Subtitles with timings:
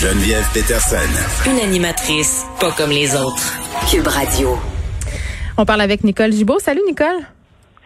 [0.00, 0.96] Geneviève Peterson.
[1.50, 3.52] Une animatrice pas comme les autres.
[3.90, 4.56] Cube Radio.
[5.56, 6.60] On parle avec Nicole Gibault.
[6.60, 7.26] Salut Nicole.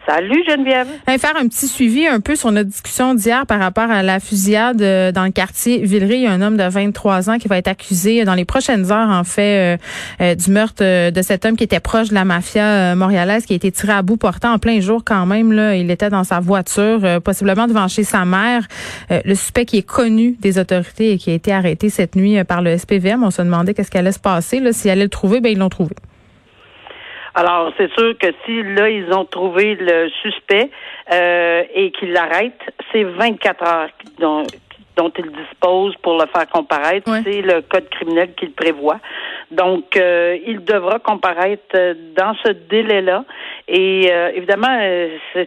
[0.07, 0.89] Salut Geneviève.
[1.07, 4.83] Faire un petit suivi un peu sur notre discussion d'hier par rapport à la fusillade
[4.83, 6.17] euh, dans le quartier Villeray.
[6.17, 8.91] Il y a un homme de 23 ans qui va être accusé dans les prochaines
[8.91, 9.77] heures, en fait, euh,
[10.21, 13.57] euh, du meurtre de cet homme qui était proche de la mafia montréalaise, qui a
[13.57, 15.53] été tiré à bout portant en plein jour quand même.
[15.53, 18.67] Là, il était dans sa voiture, possiblement devant chez sa mère.
[19.11, 22.61] le suspect qui est connu des autorités et qui a été arrêté cette nuit par
[22.61, 23.23] le SPVM.
[23.23, 24.61] On se demandait qu'est-ce qui allait se passer.
[24.73, 25.95] S'il allait le trouver, ben ils l'ont trouvé.
[27.35, 30.71] Alors, c'est sûr que si là, ils ont trouvé le suspect
[31.11, 32.61] euh, et qu'ils l'arrêtent,
[32.93, 34.43] c'est 24 heures dont,
[34.97, 37.11] dont ils disposent pour le faire comparaître.
[37.25, 38.99] C'est le code criminel qui le prévoit.
[39.53, 43.25] Donc, euh, il devra comparaître euh, dans ce délai-là.
[43.69, 44.77] Et évidemment,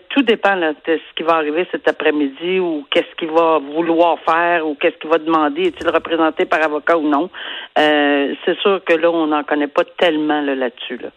[0.10, 4.66] tout dépend de ce qui va arriver cet après-midi ou qu'est-ce qu'il va vouloir faire
[4.66, 5.64] ou qu'est-ce qu'il va demander.
[5.64, 7.30] Est-il représenté par avocat ou non?
[7.76, 10.98] c'est sûr que là, on n'en connaît pas tellement là-dessus.
[10.98, 11.10] Là.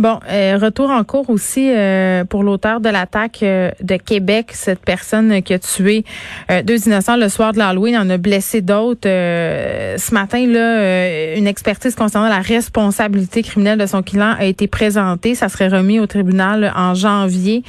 [0.00, 4.80] Bon, euh, retour en cours aussi euh, pour l'auteur de l'attaque euh, de Québec, cette
[4.80, 6.06] personne qui a tué
[6.64, 9.02] deux innocents le soir de l'Halloween, en a blessé d'autres.
[9.04, 15.34] ce matin, là, une expertise concernant la responsabilité criminelle de son client a été présentée.
[15.34, 17.62] Ça serait remis au tribunal en janvier.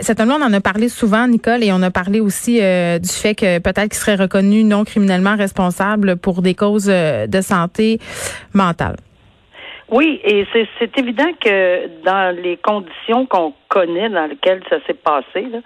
[0.00, 3.36] cet homme-là, on en a parlé souvent, Nicole, et on a parlé aussi du fait
[3.36, 8.00] que peut-être qu'il serait reconnu non criminellement responsable pour des causes de santé
[8.54, 8.96] mentale.
[9.90, 10.46] Oui, et
[10.78, 15.58] c'est évident que dans les conditions qu'on connaît, dans lesquelles ça s'est passé, là,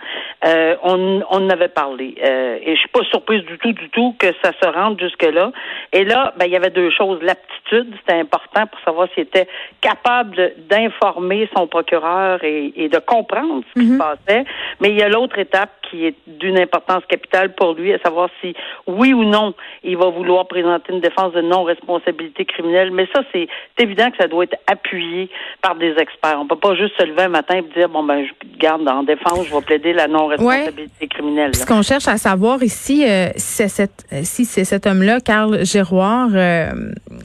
[0.46, 2.14] euh, on, on en avait parlé.
[2.24, 5.52] Euh, et je suis pas surprise du tout, du tout que ça se rende jusque-là.
[5.92, 7.20] Et là, ben, il y avait deux choses.
[7.22, 9.48] L'aptitude, c'était important pour savoir s'il était
[9.80, 13.98] capable d'informer son procureur et, et, de comprendre ce qui se mhm.
[13.98, 14.44] passait.
[14.80, 18.28] Mais il y a l'autre étape qui est d'une importance capitale pour lui, à savoir
[18.40, 18.54] si,
[18.86, 22.90] oui ou non, il va vouloir présenter une défense de non-responsabilité criminelle.
[22.90, 25.30] Mais ça, c'est évident ça doit être appuyé
[25.62, 26.38] par des experts.
[26.38, 29.02] On peut pas juste se lever un matin et dire bon ben je garde en
[29.02, 31.54] défense, je vais plaider la non-responsabilité criminelle.
[31.54, 36.70] Ce qu'on cherche à savoir ici, euh, si c'est cet homme-là, Carl Giroir, euh,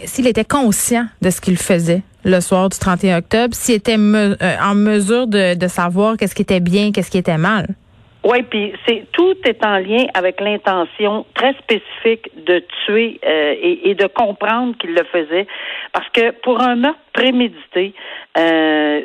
[0.06, 4.36] s'il était conscient de ce qu'il faisait le soir du 31 octobre, s'il était euh,
[4.62, 7.76] en mesure de, de savoir qu'est-ce qui était bien, qu'est-ce qui était mal.
[8.24, 13.90] Oui, puis c'est tout est en lien avec l'intention très spécifique de tuer euh, et,
[13.90, 15.48] et, de comprendre qu'il le faisait,
[15.94, 17.94] parce que pour un meurtre prémédité,
[18.38, 19.02] euh,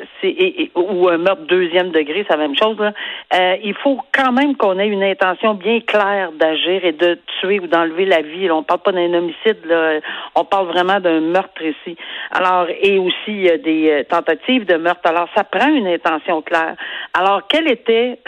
[0.77, 2.79] ou un meurtre deuxième degré, c'est la même chose.
[2.79, 2.93] Là.
[3.35, 7.59] Euh, il faut quand même qu'on ait une intention bien claire d'agir et de tuer
[7.61, 8.47] ou d'enlever la vie.
[8.47, 10.01] Là, on parle pas d'un homicide, là,
[10.35, 11.97] on parle vraiment d'un meurtre ici.
[12.31, 15.09] Alors et aussi des euh, tentatives de meurtre.
[15.09, 16.77] Alors ça prend une intention claire.
[17.15, 18.19] Alors quelle était,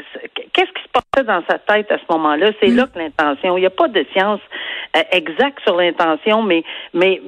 [0.56, 2.50] qu'est-ce qui se passait dans sa tête à ce moment-là?
[2.60, 2.76] C'est mm.
[2.76, 3.56] là que l'intention.
[3.56, 4.40] Il n'y a pas de science
[4.96, 7.20] euh, exacte sur l'intention, mais, mais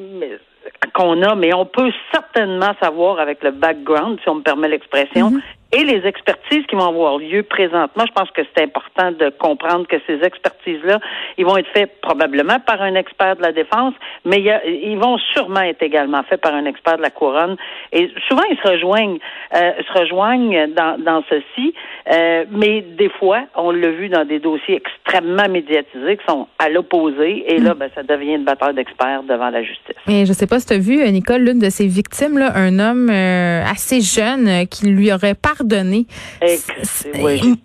[0.94, 5.30] qu'on a, mais on peut certainement savoir avec le background, si on me permet l'expression,
[5.30, 5.42] mhm
[5.72, 8.04] et les expertises qui vont avoir lieu présentement.
[8.06, 10.98] Je pense que c'est important de comprendre que ces expertises-là,
[11.36, 13.92] ils vont être faites probablement par un expert de la défense,
[14.24, 17.56] mais ils vont sûrement être également faits par un expert de la couronne.
[17.92, 19.18] Et souvent, ils se rejoignent,
[19.54, 21.74] euh, se rejoignent dans, dans ceci,
[22.10, 26.70] euh, mais des fois, on l'a vu dans des dossiers extrêmement médiatisés qui sont à
[26.70, 27.78] l'opposé, et là, mm.
[27.78, 29.96] ben, ça devient une bataille d'experts devant la justice.
[30.08, 32.78] Et je sais pas si tu as vu, Nicole, l'une de ces victimes, là, un
[32.78, 36.06] homme euh, assez jeune qui lui aurait pardonné.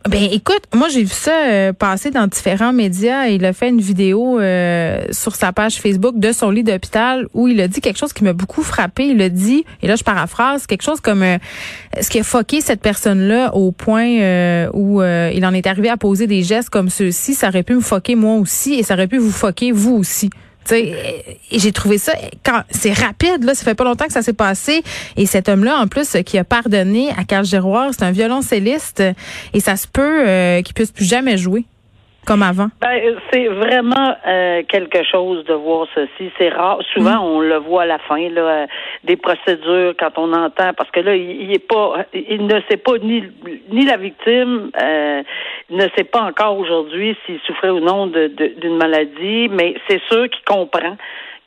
[0.10, 3.28] Ben écoute, moi j'ai vu ça euh, passer dans différents médias.
[3.28, 7.48] Il a fait une vidéo euh, sur sa page Facebook de son lit d'hôpital où
[7.48, 9.06] il a dit quelque chose qui m'a beaucoup frappé.
[9.06, 11.38] Il a dit, et là je paraphrase, quelque chose comme euh,
[12.02, 14.04] ce qui a foqué cette personne-là au point
[14.74, 17.82] où il en est arrivé à poser des gestes comme ceux-ci, ça aurait pu me
[17.82, 20.30] foquer moi aussi et ça aurait pu vous foquer vous aussi
[20.72, 22.14] j'ai trouvé ça
[22.44, 24.84] quand c'est rapide là, ça fait pas longtemps que ça s'est passé.
[25.18, 29.04] Et cet homme-là en plus qui a pardonné à Carl Giroir, c'est un violoncelliste.
[29.54, 31.66] Et ça se peut euh, qu'il puisse plus jamais jouer
[32.26, 32.68] comme avant?
[32.82, 36.32] Ben, c'est vraiment euh, quelque chose de voir ceci.
[36.38, 36.80] C'est rare.
[36.94, 37.24] Souvent, mm.
[37.24, 38.66] on le voit à la fin, là, euh,
[39.04, 42.98] des procédures quand on entend, parce que là, il, est pas, il ne sait pas
[43.00, 43.24] ni
[43.70, 45.24] ni la victime, euh,
[45.70, 50.44] ne sait pas encore aujourd'hui s'il souffrait ou non d'une maladie, mais c'est sûr qu'il
[50.46, 50.98] comprend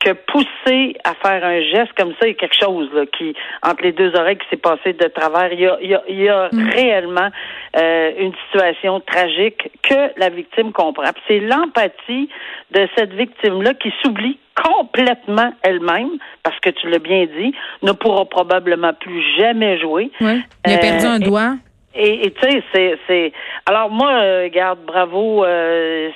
[0.00, 3.34] que pousser à faire un geste comme ça, il y a quelque chose là, qui,
[3.62, 5.52] entre les deux oreilles qui s'est passé de travers.
[5.52, 6.70] Il y a, il y a, il y a mm.
[6.70, 7.28] réellement
[7.76, 11.04] euh, une situation tragique que la victime comprend.
[11.26, 12.28] C'est l'empathie
[12.72, 16.10] de cette victime-là qui s'oublie complètement elle-même,
[16.42, 20.10] parce que tu l'as bien dit, ne pourra probablement plus jamais jouer.
[20.20, 20.42] Oui.
[20.66, 21.54] Il a perdu un euh, doigt.
[21.98, 23.32] Et tu sais, c'est, c'est.
[23.66, 26.10] Alors moi, euh, garde, bravo, euh,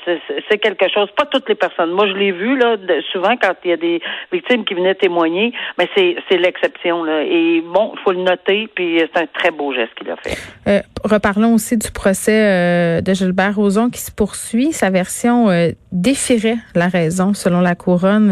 [0.49, 1.09] c'est quelque chose.
[1.17, 1.91] Pas toutes les personnes.
[1.91, 2.77] Moi, je l'ai vu là,
[3.13, 4.01] souvent quand il y a des
[4.33, 7.23] victimes qui venaient témoigner, mais c'est, c'est l'exception là.
[7.23, 8.69] Et bon, il faut le noter.
[8.75, 10.37] Puis c'est un très beau geste qu'il a fait.
[10.69, 14.73] Euh, reparlons aussi du procès de Gilbert Rozon qui se poursuit.
[14.73, 15.49] Sa version
[15.93, 18.29] défierait la raison, selon la couronne,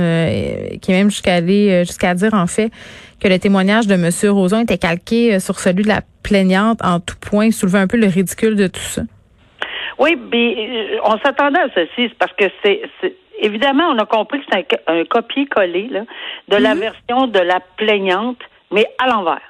[0.81, 2.71] qui est même jusqu'à aller jusqu'à dire en fait
[3.21, 4.11] que le témoignage de M.
[4.33, 7.97] Roson était calqué euh, sur celui de la plaignante en tout point, soulevait un peu
[7.97, 9.03] le ridicule de tout ça?
[9.99, 12.83] Oui, mais euh, on s'attendait à ceci, parce que c'est
[13.41, 15.91] évidemment, on a compris que c'est un, copier-coller
[16.49, 16.81] de la mhm.
[16.81, 18.39] version de la plaignante,
[18.71, 19.41] mais à l'envers.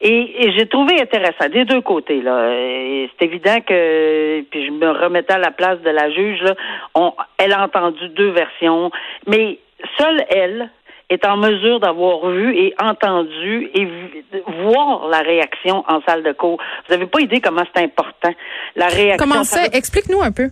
[0.00, 2.50] Et, j'ai trouvé intéressant des deux côtés là.
[2.50, 6.42] C'est évident que puis je me remettais à la place de la juge.
[6.42, 6.54] Là,
[6.94, 8.90] on, elle a entendu deux versions,
[9.26, 9.58] mais
[9.98, 10.68] seule elle
[11.10, 13.88] est en mesure d'avoir vu et entendu et
[14.62, 16.58] voir la réaction en salle de cours.
[16.86, 18.32] Vous n'avez pas idée comment c'est important.
[18.76, 19.26] La réaction.
[19.28, 19.64] Comment ça?
[19.72, 20.48] Explique-nous un peu.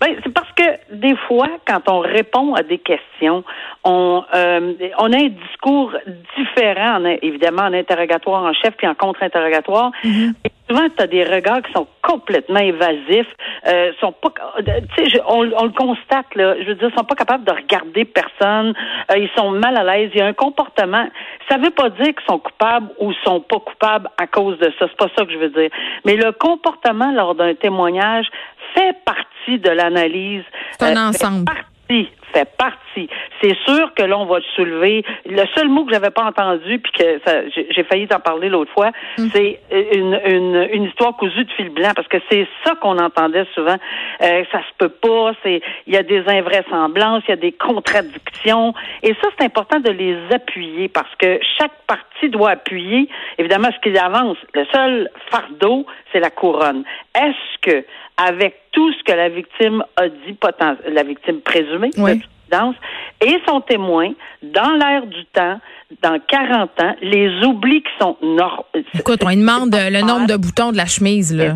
[0.00, 3.42] Ben, c'est parce que des fois, quand on répond à des questions,
[3.84, 5.92] on, euh, on a un discours
[6.36, 9.90] différent, évidemment, en interrogatoire en chef puis en contre-interrogatoire.
[10.04, 10.34] Mm-hmm
[10.68, 13.34] souvent, tu as des regards qui sont complètement évasifs,
[13.66, 14.32] euh, sont pas,
[14.96, 16.54] tu sais, on, le constate là.
[16.60, 18.74] Je veux dire, sont pas capables de regarder personne.
[19.10, 20.10] Euh, ils sont mal à l'aise.
[20.14, 21.08] Il y a un comportement.
[21.50, 24.86] Ça veut pas dire qu'ils sont coupables ou sont pas coupables à cause de ça.
[24.88, 25.70] C'est pas ça que je veux dire.
[26.04, 28.26] Mais le comportement lors d'un témoignage
[28.74, 30.44] fait partie de l'analyse.
[30.78, 32.08] C'est un euh, ensemble fait partie.
[33.40, 35.04] C'est sûr que là, on va soulever.
[35.26, 37.20] Le seul mot que j'avais pas entendu, puis que
[37.70, 39.28] j'ai failli t'en parler l'autre fois, mm.
[39.32, 39.60] c'est
[39.92, 43.76] une, une, une, histoire cousue de fil blanc, parce que c'est ça qu'on entendait souvent.
[44.22, 47.52] Euh, ça se peut pas, c'est il y a des invraisemblances, il y a des
[47.52, 48.74] contradictions.
[49.02, 53.08] Et ça, c'est important de les appuyer, parce que chaque partie doit appuyer,
[53.38, 54.38] évidemment, ce qu'il avance.
[54.54, 56.84] Le seul fardeau, c'est la couronne.
[57.14, 57.84] Est-ce que
[58.18, 60.36] avec tout ce que la victime a dit,
[60.88, 61.90] la victime présumée,
[63.20, 64.12] et son témoin,
[64.42, 65.60] dans l'air du temps,
[66.02, 68.66] dans 40 ans, les oublis qui sont normaux.
[68.94, 71.54] Écoute, on demande le nombre de boutons de la chemise, là.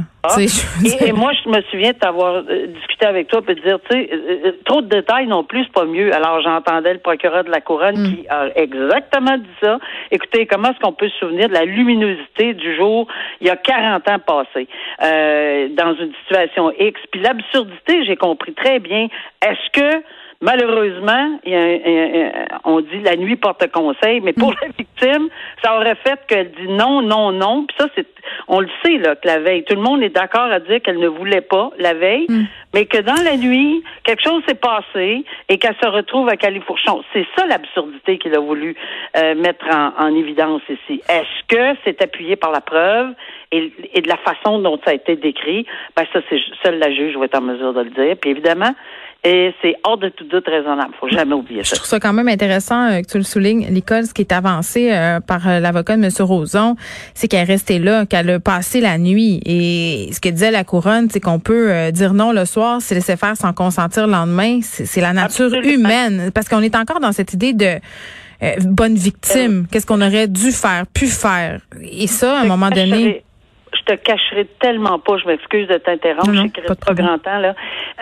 [1.00, 4.08] Et, moi, je me souviens t'avoir euh, discuté avec toi et de dire, tu sais,
[4.12, 6.14] euh, euh, trop de détails non plus, c'est pas mieux.
[6.14, 8.14] Alors, j'entendais le procureur de la Couronne mm.
[8.14, 9.79] qui a exactement dit ça.
[10.12, 13.08] Écoutez, comment est-ce qu'on peut se souvenir de la luminosité du jour
[13.40, 14.69] il y a 40 ans passés
[15.00, 17.00] dans une situation X?
[17.11, 19.08] Puis l'absurdité, j'ai compris très bien.
[19.44, 20.02] Est-ce que
[20.43, 24.56] Malheureusement, il y a, on dit la nuit porte conseil, mais pour mm.
[24.62, 25.29] la victime,
[25.62, 27.65] ça aurait fait qu'elle dit non, non, non.
[27.65, 28.09] Puis ça, c'est,
[28.49, 30.99] on le sait là que la veille, tout le monde est d'accord à dire qu'elle
[30.99, 32.44] ne voulait pas la veille, mm.
[32.75, 37.05] mais que dans la nuit, quelque chose s'est passé et qu'elle se retrouve à Califourchon.
[37.12, 38.75] C'est ça l'absurdité qu'il a voulu
[39.17, 41.00] euh, mettre en, évidence ici.
[41.09, 43.15] Est-ce que c'est appuyé par la preuve
[43.53, 45.67] et, de la façon dont ça a été décrit?
[45.97, 48.17] Ben ça, c'est seule la juge va être en mesure de le dire.
[48.21, 48.75] Puis évidemment,
[49.24, 50.92] et c'est hors de tout doute raisonnable.
[50.98, 51.74] Faut jamais oublier ça.
[51.74, 54.32] Je trouve ça quand même intéressant euh, que tu le soulignes, l'école, ce qui est
[54.32, 56.10] avancé euh, par euh, l'avocat de M.
[56.20, 56.74] Roson,
[57.14, 59.40] c'est qu'elle est restée là, qu'elle a passé la nuit.
[59.46, 63.16] Et ce que disait la couronne, c'est qu'on peut dire non le soir, se laisser
[63.16, 64.58] faire sans consentir le lendemain.
[64.62, 66.30] C'est la nature humaine.
[66.34, 67.78] Parce qu'on est encore dans cette idée de
[68.64, 69.66] bonne victime.
[69.70, 71.60] Qu'est-ce qu'on aurait dû faire, pu faire?
[71.80, 73.22] Et ça, à un moment donné
[73.87, 77.55] je te cacherai tellement pas, je m'excuse de t'interrompre, je reste pas grand temps, là.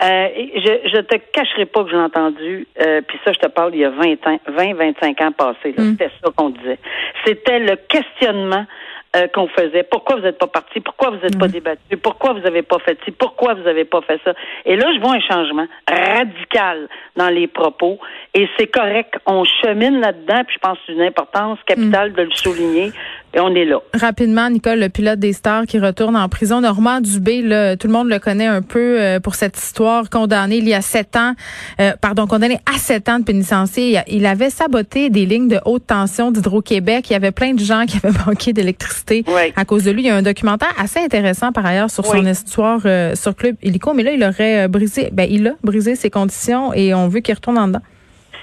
[0.03, 3.47] Euh, je, je te cacherai pas que je l'ai entendu, euh, puis ça, je te
[3.47, 5.91] parle il y a 20 ans, 20, 25 ans passés, mm.
[5.91, 6.79] C'était ça qu'on disait.
[7.25, 8.65] C'était le questionnement
[9.13, 9.83] euh, qu'on faisait.
[9.83, 10.79] Pourquoi vous n'êtes pas parti?
[10.79, 11.51] Pourquoi vous n'êtes pas mm.
[11.51, 11.97] débattu?
[11.97, 13.11] Pourquoi vous n'avez pas fait ci?
[13.11, 14.33] Pourquoi vous n'avez pas fait ça?
[14.65, 17.99] Et là, je vois un changement radical dans les propos
[18.33, 19.15] et c'est correct.
[19.25, 22.13] On chemine là-dedans, puis je pense que c'est une importance capitale mm.
[22.13, 22.91] de le souligner.
[23.33, 23.79] Et on est là.
[23.93, 26.59] Rapidement, Nicole, le pilote des stars qui retourne en prison.
[26.61, 30.57] Normand Dubé, là, tout le monde le connaît un peu euh, pour cette histoire, condamné
[30.57, 31.33] il y a sept ans,
[31.79, 33.99] euh, pardon, condamné à sept ans de pénitencier.
[34.07, 37.09] Il avait saboté des lignes de haute tension d'Hydro-Québec.
[37.09, 39.23] Il y avait plein de gens qui avaient manqué d'électricité
[39.55, 40.01] à cause de lui.
[40.01, 43.55] Il y a un documentaire assez intéressant par ailleurs sur son histoire euh, sur Club
[43.63, 47.21] Illico, mais là, il aurait brisé, ben, il a brisé ses conditions et on veut
[47.21, 47.81] qu'il retourne en dedans.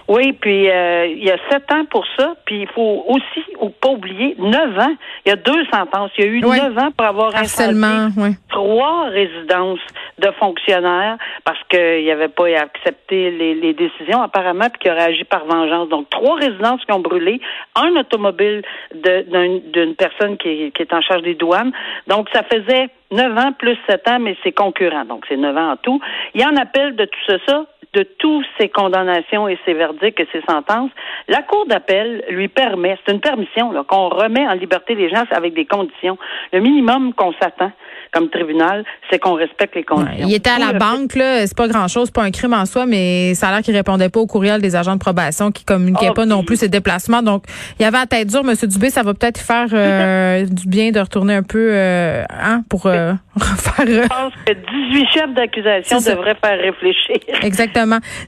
[0.08, 3.68] Oui, puis euh, il y a sept ans pour ça, puis il faut aussi ou
[3.68, 4.94] pas oublier neuf ans.
[5.26, 6.10] Il y a deux sentences.
[6.16, 8.30] Il y a eu neuf ans pour avoir Harcèlement, oui.
[8.48, 9.80] trois résidences
[10.18, 15.24] de fonctionnaires parce qu'il n'avait pas accepté les, les, décisions apparemment, puis qu'il aurait agi
[15.24, 15.90] par vengeance.
[15.90, 17.42] Donc trois résidences qui ont brûlé,
[17.76, 18.62] un automobile
[18.94, 21.72] d'une personne qui qui est en charge des douanes.
[22.06, 25.04] Donc ça faisait neuf ans plus sept ans, mais c'est concurrent.
[25.04, 26.00] Donc c'est neuf ans en tout.
[26.34, 30.28] Il y en appelle de tout ça, de tous ses condamnations et ses verdicts et
[30.32, 30.90] ses sentences,
[31.26, 35.54] la Cour d'appel lui permet, c'est une permission qu'on remet en liberté les gens avec
[35.54, 36.18] des conditions.
[36.52, 37.72] Le minimum qu'on s'attend
[38.12, 40.26] comme tribunal, c'est qu'on respecte les conditions.
[40.26, 43.34] il était à la banque, là, c'est pas grand-chose, pas un crime en soi, mais
[43.34, 46.14] ça a l'air qu'il répondait pas au courriel des agents de probation, qui communiquaient ah,
[46.14, 47.22] pas non plus ses déplacements.
[47.22, 47.44] Donc,
[47.78, 48.54] il y avait à tête dure, M.
[48.62, 52.86] Dubé, ça va peut-être faire euh, du bien de retourner un peu euh, hein, pour
[52.86, 53.86] euh, refaire.
[53.86, 57.18] Je pense que 18 chefs d'accusation devraient faire réfléchir.
[57.42, 57.77] Exactement.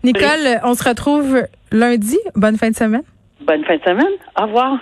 [0.02, 1.42] Nicole, on se retrouve
[1.72, 2.18] lundi.
[2.34, 3.02] Bonne fin de semaine.
[3.40, 4.14] Bonne fin de semaine.
[4.38, 4.78] Au revoir.